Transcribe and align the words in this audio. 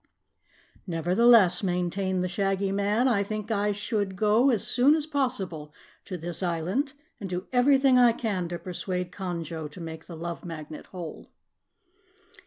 "Nevertheless," 0.87 1.61
maintained 1.61 2.23
the 2.23 2.27
Shaggy 2.27 2.71
Man, 2.71 3.07
"I 3.07 3.21
think 3.21 3.51
I 3.51 3.71
should 3.71 4.15
go 4.15 4.49
as 4.49 4.65
soon 4.65 4.95
as 4.95 5.05
possible 5.05 5.71
to 6.05 6.17
this 6.17 6.41
island 6.41 6.93
and 7.19 7.29
do 7.29 7.45
everything 7.53 7.99
I 7.99 8.11
can 8.11 8.49
to 8.49 8.57
persuade 8.57 9.11
Conjo 9.11 9.69
to 9.69 9.79
make 9.79 10.07
the 10.07 10.17
Love 10.17 10.43
Magnet 10.43 10.87
whole." 10.87 11.29